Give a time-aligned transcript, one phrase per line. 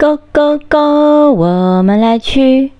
[0.00, 2.70] Go Go Go，我们来去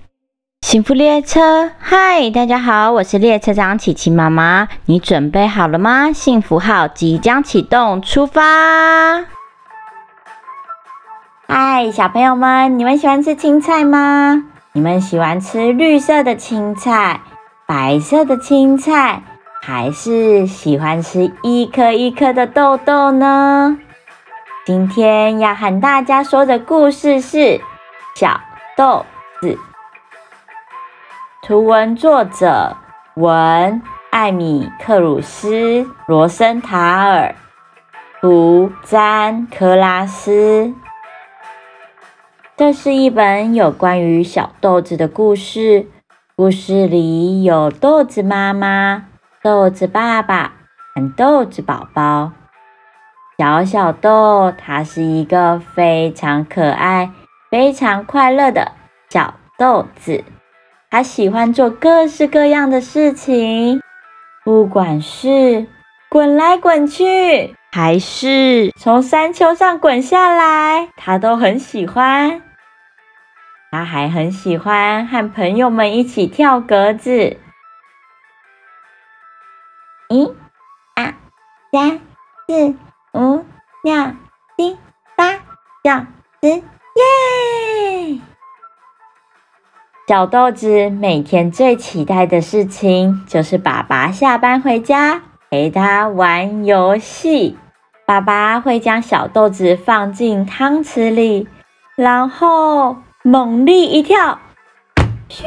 [0.61, 1.69] 幸福列车。
[1.77, 4.69] 嗨，大家好，我是列车长琪琪妈妈。
[4.85, 6.13] 你准备好了吗？
[6.13, 9.25] 幸福号即将启动，出发！
[11.45, 14.41] 嗨，小朋友们，你们喜欢吃青菜吗？
[14.71, 17.19] 你们喜欢吃绿色的青菜、
[17.67, 19.21] 白色的青菜，
[19.61, 23.77] 还是喜欢吃一颗一颗的豆豆呢？
[24.69, 27.37] 今天要和大家说的故事是
[28.13, 28.39] 《小
[28.77, 29.03] 豆
[29.41, 29.47] 子》，
[31.41, 32.77] 图文作者
[33.15, 37.33] 文艾米克鲁斯罗森塔尔，
[38.21, 40.71] 图詹科拉斯。
[42.55, 45.87] 这是一本有关于小豆子的故事。
[46.35, 49.07] 故事里有豆子妈妈、
[49.41, 50.53] 豆子爸爸
[50.93, 52.33] 和豆子宝宝。
[53.39, 57.13] 小小豆，它是一个非常可爱、
[57.49, 58.73] 非常快乐的
[59.09, 60.25] 小豆子。
[60.91, 63.81] 它喜欢做各式各样的事情，
[64.43, 65.67] 不管是
[66.09, 72.41] 滚来滚去，还是从山丘上滚下来，它都很喜欢。
[73.71, 77.37] 它还很喜欢和朋友们一起跳格子。
[80.09, 80.29] 一、
[80.93, 81.13] 二、
[81.71, 82.01] 三、
[82.45, 82.75] 四。
[83.13, 83.43] 五、
[83.81, 84.13] 六、
[84.55, 84.77] 七、
[85.15, 85.33] 八、
[85.83, 86.05] 九、
[86.43, 86.61] 十，耶！
[90.07, 97.57] 小豆子每天最期待的事情就是爸爸下班回家陪他玩游戏。
[98.05, 101.47] 爸爸会将小豆子放进汤匙里，
[101.95, 104.39] 然后猛力一跳，
[105.29, 105.43] 咻，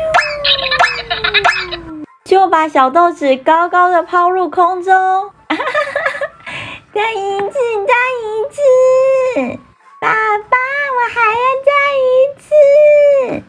[2.24, 5.30] 就把小豆子高高的抛入空中。
[6.94, 8.60] 再一次，再一次，
[9.98, 10.58] 爸爸，
[10.92, 12.04] 我还要再一
[12.38, 13.42] 次。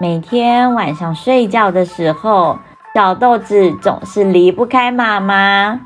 [0.00, 2.58] 每天晚上睡觉的时候，
[2.94, 5.78] 小豆子总是离不开妈妈。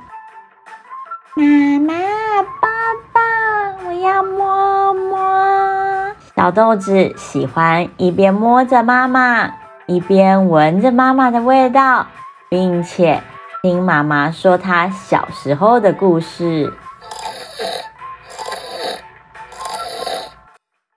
[1.35, 1.45] 妈
[1.81, 1.95] 妈，
[2.61, 2.69] 爸
[3.13, 3.21] 爸，
[3.85, 6.15] 我要摸摸。
[6.37, 9.53] 小豆子喜欢一边摸着妈妈，
[9.87, 12.07] 一边闻着妈妈的味道，
[12.49, 13.21] 并且。
[13.63, 16.73] 听妈妈说她小时候的故事。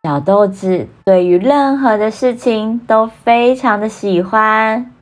[0.01, 4.93] 小豆子对于任何的事情都非常的喜欢，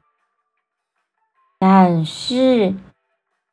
[1.59, 2.73] 但是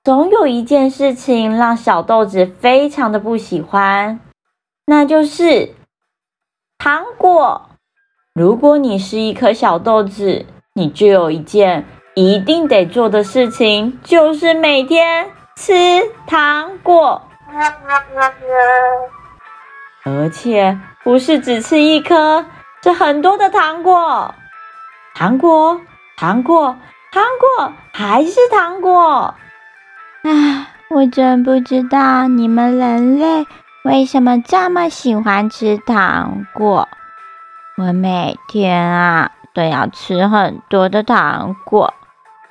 [0.03, 4.21] 总有一件事情让小豆子非常的不喜欢，
[4.87, 5.75] 那就是
[6.79, 7.69] 糖果。
[8.35, 11.85] 如果你是一颗小豆子，你就有一件。
[12.19, 15.73] 一定得做的事情就是每天吃
[16.27, 17.23] 糖果，
[20.03, 22.45] 而且不是只吃一颗，
[22.83, 24.35] 是很多的糖果，
[25.15, 25.81] 糖果，
[26.17, 26.77] 糖果，
[27.13, 29.37] 糖果，还是糖果。
[30.25, 33.47] 唉，我真不知道你们人类
[33.85, 36.89] 为什么这么喜欢吃糖果。
[37.77, 41.95] 我每天啊都要吃很多的糖果。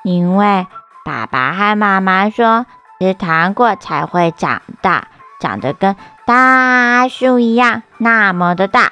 [0.04, 0.68] 因为
[1.06, 2.66] 爸爸和妈妈说
[3.00, 5.08] 吃糖果才会长大，
[5.40, 8.92] 长得跟大树一样那么的大，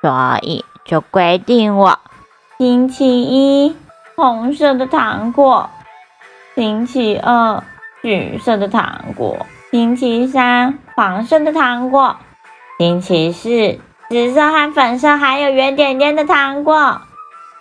[0.00, 1.98] 所以就规定我
[2.58, 3.76] 星期一
[4.14, 5.68] 红色的糖果，
[6.54, 7.62] 星期二
[8.02, 12.16] 橘色的糖果，星期三黄色的糖果，
[12.78, 17.00] 星期四紫色和粉色还有圆点点的糖果。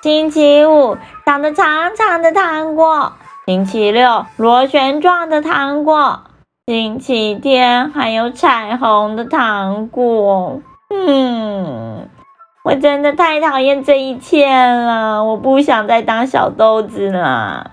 [0.05, 3.13] 星期五长得长长的糖果，
[3.47, 6.25] 星期六螺旋状的糖果，
[6.67, 10.61] 星期天还有彩虹的糖果。
[10.91, 12.07] 嗯，
[12.63, 17.72] 我真的太讨厌这一切了，我不想再当小豆子了。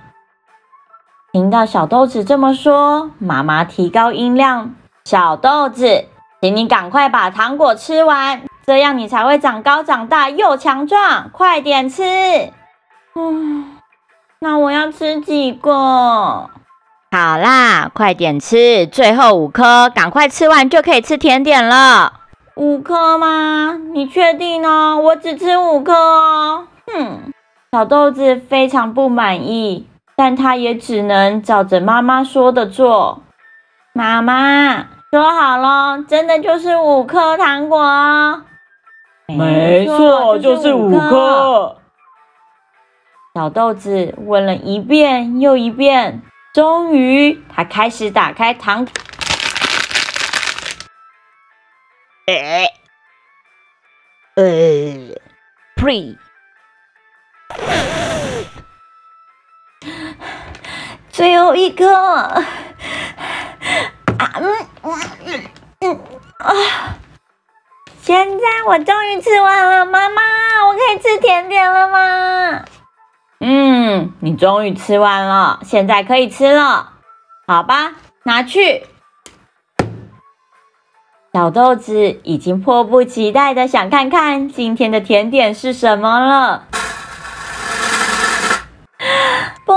[1.34, 6.06] 听到小豆子这么说，妈妈提高音量：“小豆子，
[6.41, 12.03] 请你赶快把糖果吃完。”这样你才会长高长大又强壮，快点吃！
[13.14, 13.76] 嗯，
[14.38, 15.73] 那我要吃几个？
[17.11, 22.20] 好啦，快点吃，最后五颗，赶快吃完就可以吃甜点了。
[22.55, 23.79] 五颗吗？
[23.93, 24.97] 你确定呢？
[24.97, 26.67] 我只吃五颗哦。
[26.87, 27.32] 哼，
[27.73, 33.23] 小豆子非常不满意，但他也只能照着妈妈说的做。
[33.93, 38.43] 妈妈说好了，真的就是五颗糖果。
[39.29, 41.79] 没错，就是五颗。
[43.35, 46.23] 小豆子问了一遍又一遍，
[46.53, 48.87] 终于他开始打开糖。
[54.35, 54.45] 呃
[55.77, 56.17] ，pre，
[61.11, 62.43] 最后一颗，啊，
[64.35, 65.45] 嗯嗯
[65.81, 66.01] 嗯
[66.39, 66.99] 啊！
[68.12, 70.20] 现在我终于吃完了，妈妈，
[70.69, 72.62] 我可以吃甜点了吗？
[73.41, 76.91] 嗯，你终于吃完了，现在可以吃了，
[77.47, 77.94] 好吧，
[78.25, 78.85] 拿去。
[81.32, 86.67] 小豆子已经迫不及待的想看看今天的甜点是什么了。
[89.64, 89.75] 菠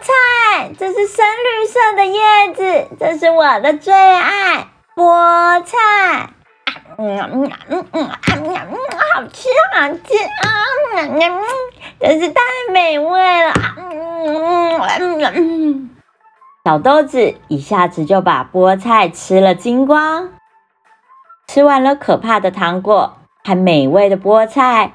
[0.00, 6.30] 菜，这是深绿色的叶子，这是我的最爱，菠菜。
[6.98, 8.76] 嗯嗯嗯嗯嗯嗯，
[9.14, 10.46] 好吃好吃啊！
[10.96, 11.42] 嗯嗯，
[12.00, 12.40] 真是太
[12.72, 13.52] 美味了。
[13.76, 15.90] 嗯嗯嗯，
[16.64, 20.30] 小豆子一下子就把菠菜吃了精光。
[21.46, 24.92] 吃完了可怕的糖果还美味的菠菜，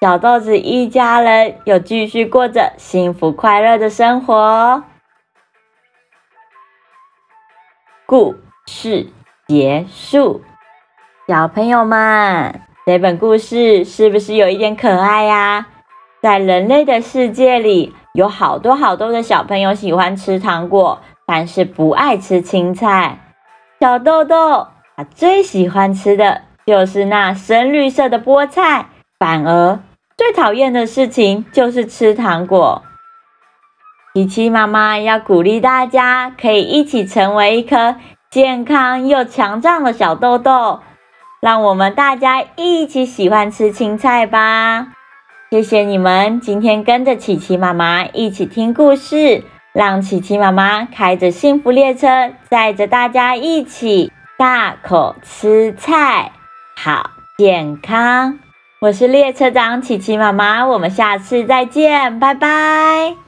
[0.00, 4.82] 小豆子一家人又继续过着幸福快乐的生活。
[8.04, 8.34] 故
[8.66, 9.08] 事
[9.46, 10.42] 结束，
[11.28, 15.68] 小朋友们，这本故事是不是有一点可爱呀？
[16.20, 23.18] 在人类的世界里，有好多好多的小朋友喜欢吃糖果，但是不爱吃青菜。
[23.80, 24.66] 小豆豆。
[24.94, 29.78] 他最喜欢吃的就是那深绿色的菠菜，反而
[30.18, 32.82] 最讨厌的事情就是吃糖果。
[34.12, 37.96] 琪琪妈妈要鼓励大家，可以一起成为一颗
[38.28, 40.80] 健康又强壮的小豆豆，
[41.42, 44.86] 让我们大家一起喜欢吃青菜吧！
[45.50, 49.42] 谢谢你们今天跟着琪琪妈妈一起听故事，
[49.72, 54.12] 让琪琪妈妈开着幸福列车，载着大家一起。
[54.38, 56.30] 大口吃菜，
[56.76, 58.38] 好健康。
[58.80, 63.21] 我是列车长琪琪妈妈，我们下次再见，拜拜。